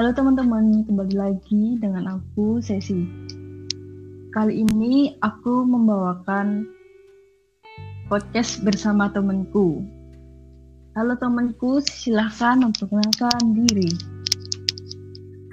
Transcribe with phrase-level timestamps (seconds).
[0.00, 3.04] Halo teman-teman, kembali lagi dengan aku Sesi.
[4.32, 6.64] Kali ini aku membawakan
[8.08, 9.84] podcast bersama temanku.
[10.96, 13.92] Halo temanku, silahkan memperkenalkan diri.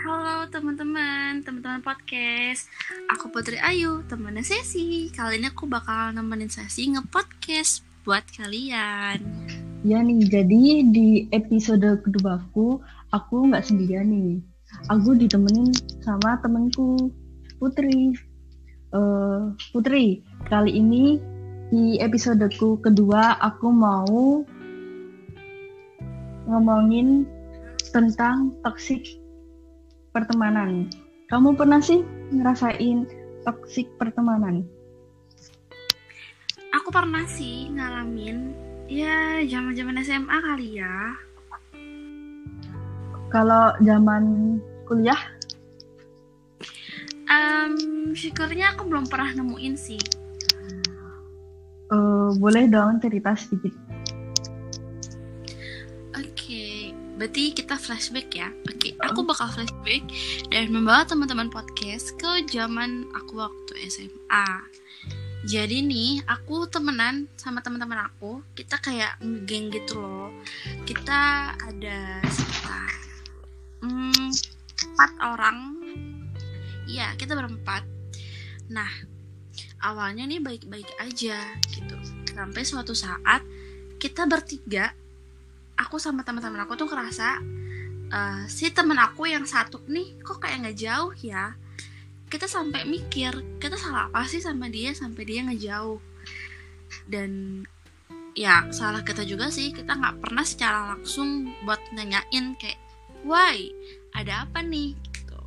[0.07, 2.71] Halo teman-teman, teman-teman podcast.
[3.19, 5.11] Aku Putri Ayu, temannya Sesi.
[5.11, 9.19] Kali ini aku bakal nemenin Sesi nge-podcast buat kalian.
[9.83, 12.79] Ya nih, jadi di episode kedua aku,
[13.15, 14.43] aku nggak sendirian nih.
[14.91, 15.71] Aku ditemenin
[16.03, 17.11] sama temenku
[17.57, 18.13] Putri.
[18.91, 21.19] Uh, Putri, kali ini
[21.67, 24.43] di episodeku kedua aku mau
[26.47, 27.27] ngomongin
[27.91, 29.03] tentang toxic
[30.15, 30.87] pertemanan.
[31.27, 33.03] Kamu pernah sih ngerasain
[33.43, 34.63] toxic pertemanan?
[36.71, 38.55] Aku pernah sih ngalamin
[38.87, 41.19] ya zaman-zaman SMA kali ya.
[43.37, 44.57] Kalau zaman
[44.89, 45.21] kuliah?
[47.29, 50.01] Um, syukurnya aku belum pernah nemuin sih.
[51.93, 53.77] Uh, boleh dong cerita sedikit.
[56.17, 56.73] Oke, okay,
[57.21, 58.49] berarti kita flashback ya.
[58.65, 60.01] Oke, okay, aku bakal flashback
[60.49, 64.49] dan membawa teman-teman podcast ke zaman aku waktu SMA.
[65.45, 68.41] Jadi nih, aku temenan sama teman-teman aku.
[68.57, 70.33] Kita kayak geng gitu loh.
[70.89, 73.06] Kita ada sekitar
[73.83, 74.29] hmm,
[74.93, 75.57] empat orang.
[76.87, 77.83] Iya, kita berempat.
[78.71, 78.89] Nah,
[79.83, 81.39] awalnya nih baik-baik aja
[81.73, 81.95] gitu.
[82.31, 83.43] Sampai suatu saat
[83.97, 84.93] kita bertiga,
[85.77, 87.37] aku sama teman-teman aku tuh kerasa
[88.11, 91.53] uh, si teman aku yang satu nih kok kayak nggak jauh ya
[92.27, 96.01] kita sampai mikir kita salah apa sih sama dia sampai dia ngejauh
[97.07, 97.63] dan
[98.35, 102.79] ya salah kita juga sih kita nggak pernah secara langsung buat nanyain kayak
[103.27, 103.67] why?
[104.15, 104.95] Ada apa nih?
[104.95, 105.39] Gitu.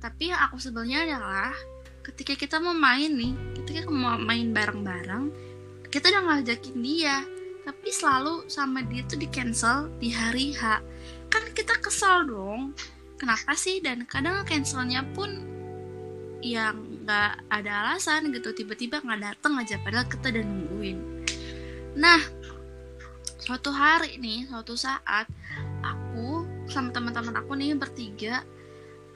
[0.00, 1.52] Tapi yang aku sebelnya adalah
[2.00, 5.28] ketika kita mau main nih ketika mau main bareng-bareng
[5.92, 7.20] kita udah ngajakin dia
[7.60, 10.80] tapi selalu sama dia tuh di cancel di hari H.
[11.28, 12.72] Kan kita kesal dong.
[13.20, 13.84] Kenapa sih?
[13.84, 15.28] Dan kadang cancelnya pun
[16.40, 20.98] yang nggak ada alasan gitu tiba-tiba nggak dateng aja padahal kita udah nungguin.
[22.00, 22.20] Nah
[23.40, 25.28] suatu hari nih suatu saat
[25.84, 26.39] aku
[26.70, 28.46] sama teman-teman aku nih bertiga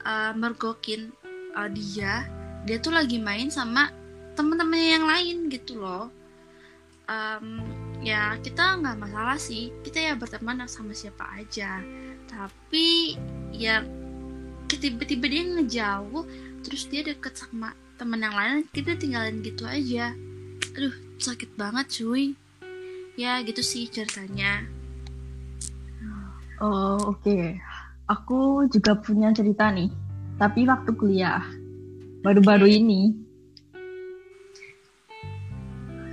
[0.03, 1.11] uh, mergokin
[1.55, 2.27] uh, dia.
[2.67, 3.89] Dia tuh lagi main sama
[4.35, 6.11] teman-temannya yang lain gitu loh.
[7.05, 7.61] Um,
[8.01, 9.71] ya kita nggak masalah sih.
[9.81, 11.79] Kita ya berteman sama siapa aja.
[12.27, 13.15] Tapi
[13.55, 13.81] ya
[14.65, 16.23] tiba-tiba dia ngejauh
[16.65, 20.11] terus dia deket sama temen yang lain kita tinggalin gitu aja.
[20.75, 22.35] Aduh sakit banget cuy.
[23.15, 24.74] Ya gitu sih ceritanya
[26.61, 27.23] oh oke.
[27.23, 27.57] Okay.
[28.05, 29.89] aku juga punya cerita nih
[30.37, 31.43] tapi waktu kuliah.
[32.21, 32.77] Baru-baru okay.
[32.81, 33.01] ini.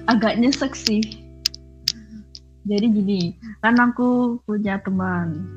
[0.07, 1.03] Agak nyesek sih.
[2.63, 3.23] Jadi gini
[3.59, 5.51] kan aku punya teman.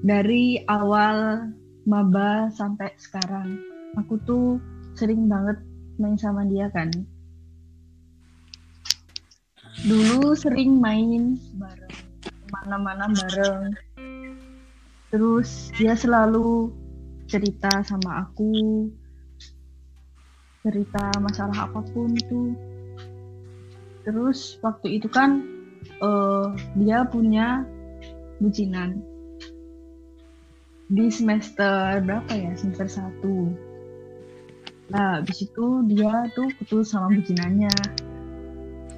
[0.00, 1.50] Dari awal
[1.84, 3.58] maba sampai sekarang
[3.98, 4.46] aku tuh
[4.94, 5.58] sering banget
[5.98, 6.88] main sama dia kan.
[9.80, 12.00] Dulu sering main bareng
[12.50, 13.72] mana-mana bareng
[15.10, 16.70] terus dia selalu
[17.26, 18.86] cerita sama aku
[20.66, 22.54] cerita masalah apa pun tuh
[24.06, 25.44] terus waktu itu kan
[26.00, 27.66] uh, dia punya
[28.40, 29.02] bucinan
[30.90, 33.54] di semester berapa ya semester satu
[34.90, 37.70] Nah, habis itu dia tuh putus sama bucinannya.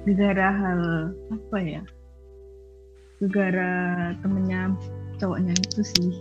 [0.09, 0.81] Gara hal
[1.29, 1.83] apa ya?
[3.21, 4.73] Gara temennya
[5.23, 6.11] cowoknya itu sih.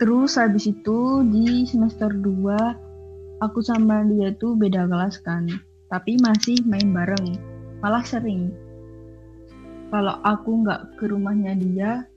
[0.00, 5.44] Terus habis itu di semester 2 aku sama dia tuh beda kelas kan.
[5.92, 7.36] Tapi masih main bareng.
[7.84, 8.48] Malah sering.
[9.92, 12.08] Kalau aku nggak ke rumahnya dia,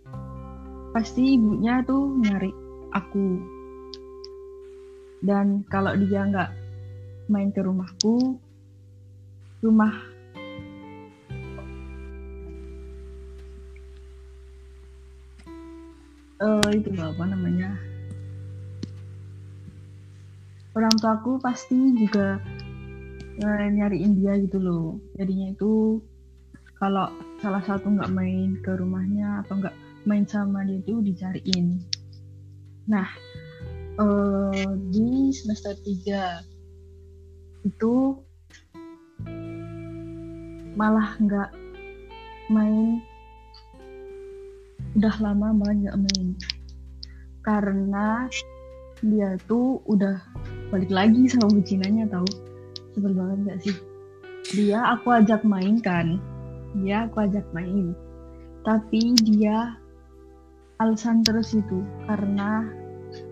[0.95, 2.51] pasti ibunya tuh nyari
[2.92, 3.60] aku
[5.22, 6.51] dan kalau dia nggak
[7.30, 8.42] main ke rumahku
[9.62, 9.94] rumah
[16.42, 17.78] uh, itu apa namanya?
[20.74, 22.42] Orang tuaku pasti juga
[23.44, 24.98] uh, nyariin dia gitu loh.
[25.16, 26.02] Jadinya itu
[26.82, 29.76] kalau salah satu nggak main ke rumahnya atau nggak
[30.10, 31.78] main sama dia itu dicariin.
[32.90, 33.08] Nah
[34.02, 38.18] uh, di semester 3 itu
[40.74, 41.52] malah nggak
[42.50, 43.04] main
[44.96, 46.28] udah lama banget gak main.
[47.42, 48.28] Karena
[49.02, 50.22] dia tuh udah
[50.70, 52.28] balik lagi sama bucinannya tahu
[52.94, 53.76] sebel banget gak sih?
[54.52, 56.20] Dia aku ajak main kan?
[56.84, 57.96] Dia aku ajak main.
[58.62, 59.76] Tapi dia
[60.82, 62.68] alasan terus itu karena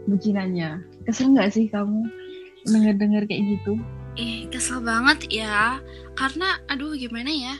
[0.06, 0.86] bucinannya.
[1.06, 2.06] Kesel nggak sih kamu
[2.68, 3.74] denger-denger kayak gitu?
[4.18, 5.82] Eh kesel banget ya.
[6.14, 7.56] Karena aduh gimana ya?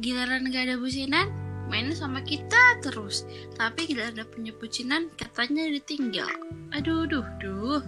[0.00, 1.41] Giliran gak ada bucinan
[1.72, 3.24] main sama kita terus.
[3.56, 6.28] Tapi tidak ada punya bucinan katanya ditinggal.
[6.76, 7.80] Aduh duh duh.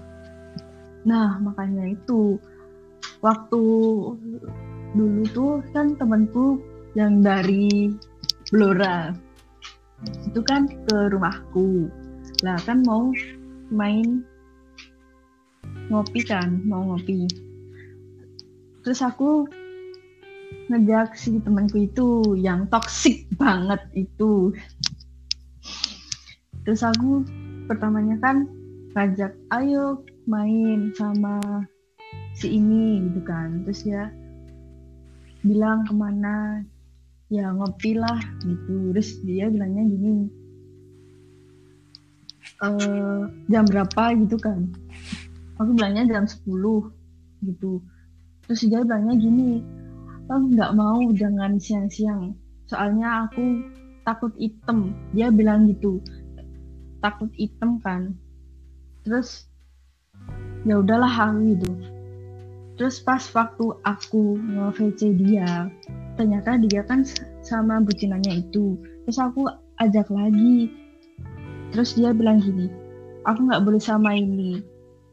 [1.05, 2.41] Nah makanya itu.
[3.21, 3.63] Waktu
[4.97, 6.65] dulu tuh kan temanku
[6.97, 7.93] yang dari
[8.49, 9.13] Blora.
[10.25, 11.93] Itu kan ke rumahku.
[12.41, 13.13] Lah kan mau
[13.69, 14.25] main
[15.93, 17.29] ngopi kan mau ngopi.
[18.81, 19.45] Terus aku
[20.73, 24.55] ngejak si temanku itu yang toksik banget itu.
[26.65, 27.25] Terus aku
[27.69, 28.49] pertamanya kan
[28.97, 31.41] ngajak ayo main sama
[32.33, 33.65] si ini gitu kan.
[33.69, 34.09] Terus ya
[35.45, 36.65] bilang ke mana
[37.29, 38.97] ya ngopi lah gitu.
[38.97, 40.15] Terus dia bilangnya gini
[42.65, 42.69] e,
[43.53, 44.17] jam berapa?
[44.25, 44.73] gitu kan.
[45.61, 46.49] Aku bilangnya jam 10
[47.45, 47.85] gitu.
[48.49, 49.51] Terus dia bilangnya gini
[50.31, 52.37] oh nggak mau jangan siang-siang.
[52.69, 53.65] Soalnya aku
[54.09, 56.01] takut item dia bilang gitu.
[57.05, 58.17] Takut item kan.
[59.05, 59.49] Terus
[60.65, 61.71] ya udahlah aku gitu.
[62.75, 65.71] Terus pas waktu aku nge-VC dia
[66.19, 67.05] ternyata dia kan
[67.45, 68.81] sama bucinannya itu.
[69.07, 69.47] Terus aku
[69.79, 70.73] ajak lagi.
[71.71, 72.85] Terus dia bilang gini
[73.25, 74.61] aku nggak boleh sama ini.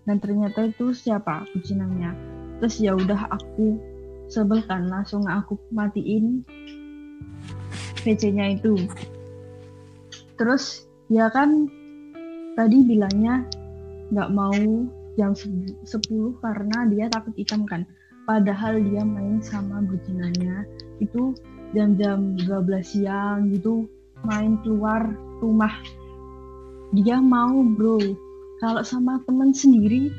[0.06, 1.48] Dan ternyata itu siapa?
[1.56, 2.12] Bucinannya.
[2.62, 3.80] Terus ya udah aku
[4.31, 6.48] sebel kan langsung aku matiin
[8.01, 8.88] VC-nya itu.
[10.39, 11.68] Terus ya kan
[12.56, 13.44] tadi bilangnya
[14.16, 14.88] nggak mau
[15.19, 15.83] jam 10
[16.39, 17.83] karena dia takut hitam kan.
[18.24, 20.63] Padahal dia main sama bucinannya
[21.04, 21.36] itu
[21.75, 22.48] jam-jam 12
[22.80, 23.86] siang gitu
[24.24, 25.12] main keluar
[25.44, 25.75] rumah.
[26.95, 28.00] Dia mau bro.
[28.62, 30.13] Kalau sama temen sendiri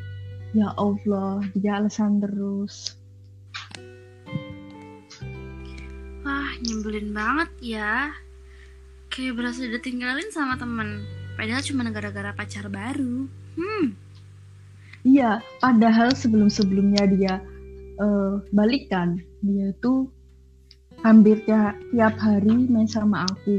[0.52, 3.01] ya Allah dia alasan terus
[6.62, 8.14] nyebelin banget ya.
[9.12, 11.04] Kayak berasa ditinggalin sama temen.
[11.36, 13.28] Padahal cuma gara-gara pacar baru.
[13.58, 13.92] Hmm.
[15.02, 17.34] Iya padahal sebelum-sebelumnya dia
[17.98, 19.18] uh, balikan.
[19.42, 20.06] Dia tuh
[21.02, 21.76] hampir tiap,
[22.22, 23.58] hari main sama aku.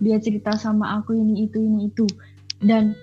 [0.00, 2.08] Dia cerita sama aku ini itu ini itu.
[2.64, 2.96] Dan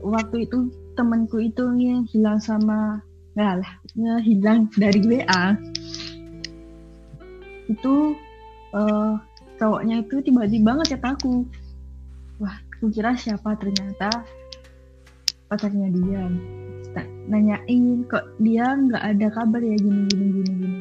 [0.00, 1.74] waktu itu temanku itu
[2.10, 3.02] hilang sama
[3.38, 3.72] nggak lah
[4.18, 5.54] hilang dari WA
[7.70, 8.18] itu
[8.74, 9.20] uh,
[9.60, 11.44] cowoknya itu tiba-tiba ngechat aku.
[12.42, 14.10] Wah aku kira siapa ternyata
[15.48, 16.24] pacarnya dia.
[17.28, 19.76] Nanyain kok dia nggak ada kabar ya?
[19.76, 20.80] Gini gini gini gini.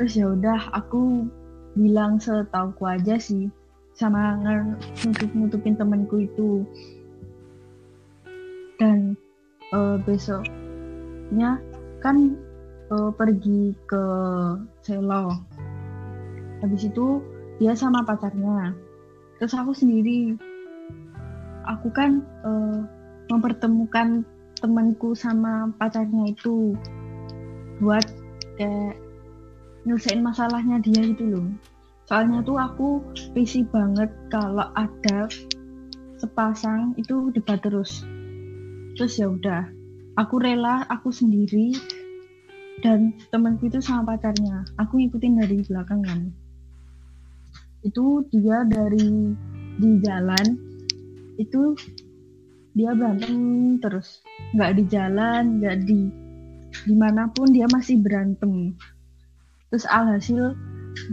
[0.00, 1.28] Terus ya udah aku
[1.78, 3.46] bilang setauku aja sih
[3.94, 4.40] sama
[5.04, 6.64] nutup nutupin temanku itu
[8.80, 9.12] dan
[9.76, 11.60] uh, besoknya
[12.00, 12.32] kan
[12.88, 14.04] uh, pergi ke
[14.80, 15.36] Selo
[16.60, 17.24] habis itu
[17.60, 18.72] dia sama pacarnya.
[19.36, 20.36] Terus aku sendiri.
[21.68, 22.80] Aku kan uh,
[23.28, 24.24] mempertemukan
[24.60, 26.76] temanku sama pacarnya itu
[27.80, 28.04] buat
[28.60, 28.96] kayak
[29.88, 31.48] nyelesain masalahnya dia gitu loh.
[32.08, 32.88] Soalnya tuh aku
[33.32, 35.30] risih banget kalau ada
[36.20, 38.04] sepasang itu debat terus.
[38.98, 39.64] Terus ya udah
[40.18, 41.72] aku rela aku sendiri
[42.84, 44.68] dan temanku itu sama pacarnya.
[44.76, 46.20] Aku ikutin dari belakang kan
[47.80, 49.32] itu dia dari
[49.80, 50.46] di jalan
[51.40, 51.72] itu
[52.76, 54.20] dia berantem terus.
[54.52, 56.00] Nggak di jalan nggak di
[56.86, 58.76] di mana pun dia masih berantem.
[59.72, 60.54] Terus alhasil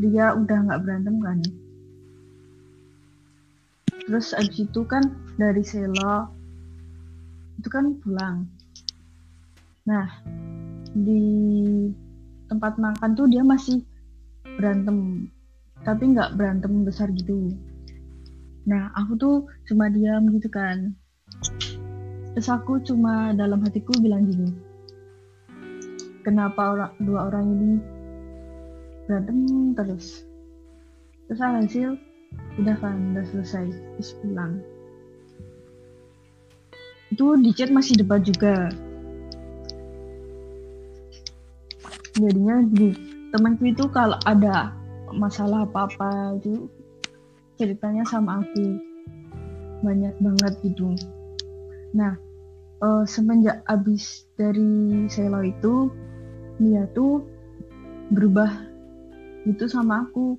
[0.04, 1.40] dia udah nggak berantem kan.
[4.08, 5.04] Terus abis itu kan
[5.36, 6.32] dari Selo
[7.58, 8.48] itu kan pulang.
[9.88, 10.08] Nah
[10.92, 11.24] di
[12.48, 13.84] tempat makan tuh dia masih
[14.58, 15.28] berantem
[15.88, 17.56] tapi nggak berantem besar gitu.
[18.67, 19.36] Nah aku tuh
[19.72, 20.91] cuma diam gitu kan.
[22.36, 24.67] Terus aku cuma dalam hatiku bilang gini
[26.27, 27.72] kenapa orang dua orang ini
[29.08, 30.27] berantem terus?
[31.32, 31.96] Terus hasil
[32.60, 34.60] udah kan udah selesai terus pulang.
[37.15, 38.67] Itu di chat masih debat juga.
[42.20, 42.91] Jadinya di
[43.32, 44.75] temanku itu kalau ada
[45.16, 46.10] masalah apa apa
[46.40, 46.68] itu
[47.58, 48.80] ceritanya sama aku.
[49.82, 50.94] Banyak banget gitu.
[51.94, 52.18] Nah
[52.82, 55.90] uh, semenjak abis dari selo itu
[56.58, 57.24] dia tuh
[58.14, 58.50] berubah
[59.46, 60.38] itu sama aku.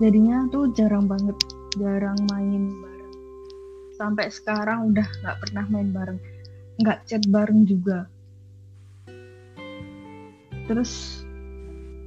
[0.00, 1.36] Jadinya tuh jarang banget
[1.78, 3.14] jarang main bareng.
[3.98, 6.20] Sampai sekarang udah nggak pernah main bareng.
[6.80, 8.08] Nggak chat bareng juga.
[10.70, 11.22] Terus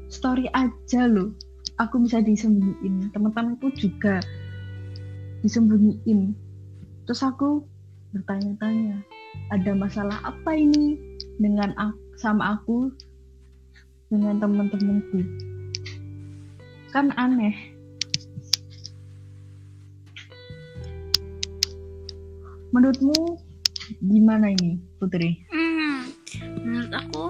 [0.10, 1.36] story aja loh
[1.76, 3.12] aku bisa disembunyiin.
[3.12, 4.24] Teman-temanku juga
[5.44, 6.32] disembunyiin.
[7.06, 7.64] Terus aku
[8.16, 9.04] bertanya-tanya
[9.52, 10.96] ada masalah apa ini
[11.38, 11.76] dengan
[12.16, 12.92] sama aku?
[14.08, 15.20] Dengan teman-temanku?
[16.96, 17.76] Kan aneh.
[22.72, 23.40] Menurutmu
[24.04, 25.48] gimana ini Putri?
[25.48, 26.12] Hmm,
[26.64, 27.28] menurut aku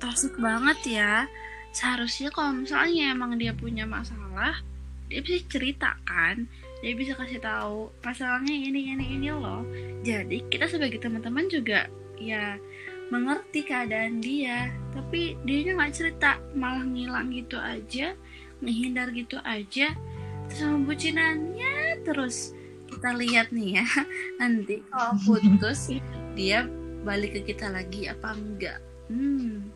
[0.00, 1.28] toxic banget ya.
[1.74, 4.62] Seharusnya kalau misalnya emang dia punya masalah,
[5.10, 6.46] dia bisa cerita kan,
[6.80, 9.66] dia bisa kasih tahu masalahnya ini ini ini loh.
[10.06, 12.56] Jadi kita sebagai teman-teman juga ya
[13.10, 18.14] mengerti keadaan dia, tapi dia nggak cerita, malah ngilang gitu aja,
[18.62, 19.92] menghindar gitu aja,
[20.48, 22.52] terus sama bucinannya terus
[22.88, 23.86] kita lihat nih ya
[24.40, 25.90] nanti kalau putus
[26.38, 26.68] dia
[27.04, 28.78] balik ke kita lagi apa enggak
[29.12, 29.68] hmm.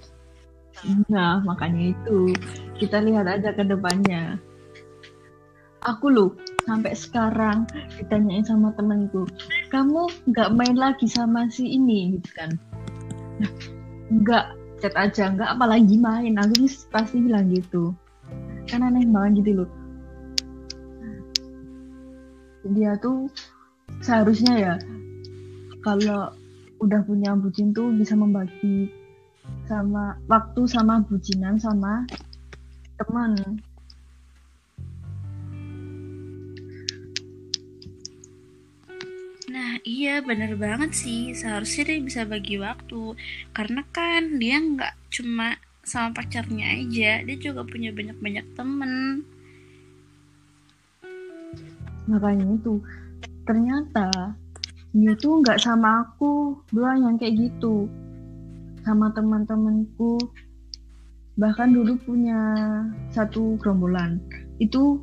[1.11, 2.33] Nah makanya itu.
[2.79, 4.39] Kita lihat aja ke depannya.
[5.87, 6.35] Aku loh
[6.67, 7.65] sampai sekarang
[7.97, 9.25] ditanyain sama temenku
[9.69, 12.19] kamu nggak main lagi sama si ini?
[12.19, 12.51] Gitu kan.
[13.39, 13.53] Nah,
[14.11, 14.45] nggak
[14.81, 16.41] chat aja nggak apalagi main.
[16.41, 17.93] Aku pasti bilang gitu.
[18.69, 19.71] Kan aneh banget gitu loh.
[22.69, 23.33] Dia tuh
[24.05, 24.75] seharusnya ya
[25.81, 26.33] kalau
[26.79, 28.93] udah punya bucin tuh bisa membagi
[29.69, 32.09] sama waktu sama bucinan sama
[32.97, 33.37] teman.
[39.53, 41.37] Nah iya bener banget sih.
[41.37, 43.13] Seharusnya dia bisa bagi waktu.
[43.53, 49.25] Karena kan dia nggak cuma sama pacarnya aja Dia juga punya banyak-banyak temen.
[52.09, 52.81] Makanya itu
[53.45, 54.33] ternyata
[54.97, 57.89] dia tuh nggak sama aku doang yang kayak gitu
[58.83, 60.19] sama teman-temanku.
[61.39, 62.41] Bahkan dulu punya
[63.15, 64.19] satu gerombolan.
[64.59, 65.03] Itu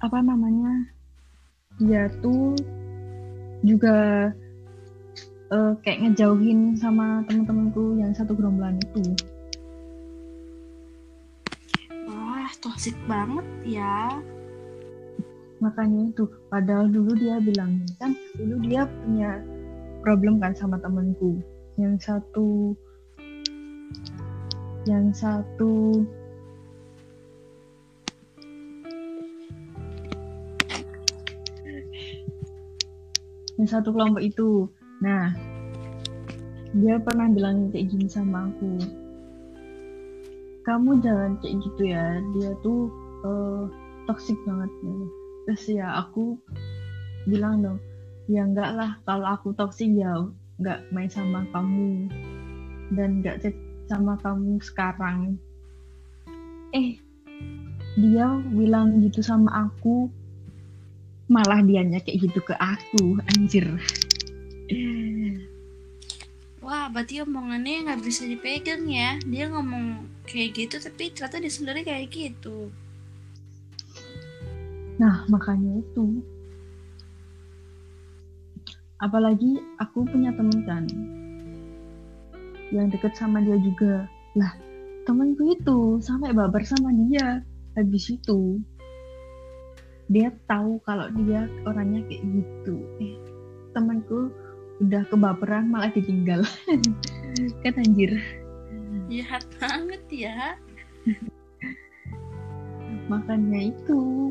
[0.00, 0.86] apa namanya
[1.82, 2.54] dia tuh
[3.60, 4.30] juga
[5.52, 9.04] uh, kayak ngejauhin sama teman-temanku yang satu gerombolan itu.
[12.08, 14.22] Wah toxic banget ya.
[15.60, 19.44] Makanya itu padahal dulu dia bilang kan dulu dia punya
[20.00, 21.36] problem kan sama temanku
[21.76, 22.74] yang satu
[24.88, 26.02] yang satu.
[33.60, 34.72] Yang satu kelompok itu.
[35.04, 35.36] Nah
[36.70, 38.80] dia pernah bilang kayak gini sama aku.
[40.64, 42.18] Kamu jangan kayak gitu ya.
[42.38, 42.88] Dia tuh
[43.22, 43.68] uh,
[44.08, 44.70] toxic banget.
[44.80, 46.38] Ya terus ya aku
[47.26, 47.78] bilang dong
[48.30, 50.14] ya enggak lah kalau aku toksik ya
[50.60, 52.12] enggak main sama kamu
[52.92, 53.56] dan enggak chat
[53.88, 55.40] sama kamu sekarang.
[56.76, 57.00] Eh
[57.96, 60.12] dia bilang gitu sama aku.
[61.30, 63.66] Malah dianya kayak gitu ke aku anjir.
[66.60, 69.16] Wah berarti omongannya nggak bisa dipegang ya.
[69.24, 72.68] Dia ngomong kayak gitu tapi ternyata dia sendiri kayak gitu.
[75.00, 76.20] Nah, makanya itu.
[79.00, 80.84] Apalagi aku punya temen kan
[82.70, 84.06] yang deket sama dia juga.
[84.38, 84.54] Lah,
[85.04, 87.42] temenku itu sampai baper sama dia.
[87.74, 88.60] Habis itu
[90.10, 92.76] dia tahu kalau dia orangnya kayak gitu.
[92.98, 93.14] Eh,
[93.74, 94.30] temanku
[94.82, 96.42] udah kebaperan malah ditinggal.
[97.62, 98.18] kan anjir.
[99.10, 100.58] Jahat banget ya.
[103.10, 104.30] Makanya itu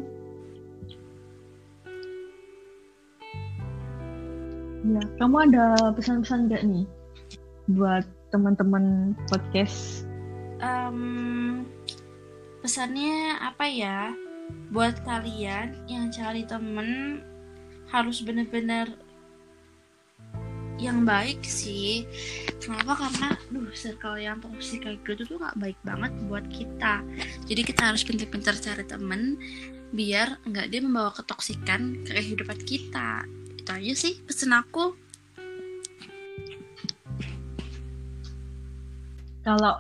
[4.90, 6.90] Ya, kamu ada pesan-pesan gak nih
[7.78, 10.10] buat teman-teman podcast?
[10.66, 11.62] Um,
[12.66, 14.18] pesannya apa ya?
[14.74, 17.22] Buat kalian yang cari temen
[17.94, 18.98] harus bener-bener
[20.82, 22.10] yang baik sih.
[22.58, 22.98] Kenapa?
[22.98, 27.06] Karena, duh, circle yang toxic kayak gitu tuh gak baik banget buat kita.
[27.46, 29.38] Jadi kita harus pintar-pintar cari temen
[29.94, 33.26] biar nggak dia membawa ketoksikan ke kehidupan kita
[33.70, 34.98] itu aja sih pesen aku.
[39.46, 39.78] Kalau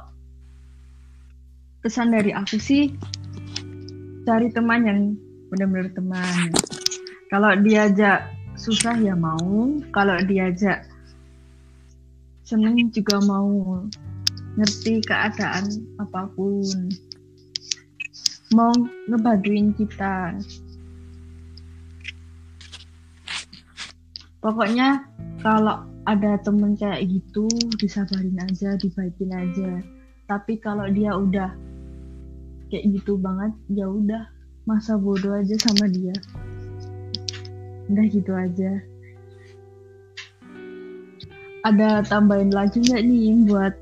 [1.82, 2.94] pesan dari aku sih
[4.30, 5.00] cari teman yang
[5.50, 6.54] benar-benar teman.
[7.34, 8.30] Kalau diajak
[8.62, 10.86] susah ya mau kalau diajak
[12.46, 13.82] seneng juga mau.
[14.54, 15.66] Ngerti keadaan
[15.98, 16.94] apa pun.
[18.54, 18.74] Mau
[19.10, 20.38] ngebantuin kita
[24.40, 25.04] pokoknya
[25.40, 27.46] kalau ada temen kayak gitu
[27.78, 29.84] disabarin aja dibaikin aja.
[30.26, 31.54] Tapi kalau dia udah
[32.70, 34.26] kayak gitu banget ya udah
[34.66, 36.16] masa bodoh aja sama dia.
[37.90, 38.72] Udah gitu aja.
[41.68, 43.74] Ada tambahin lagi nggak nih buat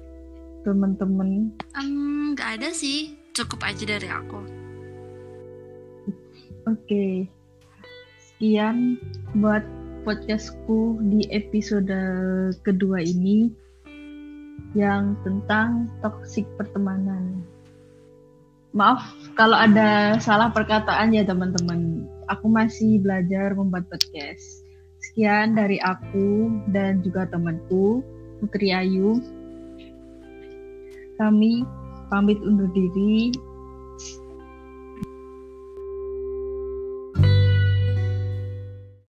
[0.65, 1.53] temen-temen?
[1.77, 3.15] Um, nggak ada sih.
[3.37, 4.41] Cukup aja dari aku.
[6.67, 6.83] Oke.
[6.83, 7.13] Okay.
[8.17, 9.01] sekian
[9.39, 9.65] buat
[10.07, 11.91] podcastku di episode
[12.63, 13.51] kedua ini
[14.71, 17.43] yang tentang toxic pertemanan
[18.71, 19.03] maaf
[19.35, 24.63] kalau ada salah perkataan ya teman-teman aku masih belajar membuat podcast
[25.17, 28.05] Sekian dari aku dan juga temanku,
[28.37, 29.17] Putri Ayu.
[31.17, 31.65] Kami
[32.13, 33.33] pamit undur diri.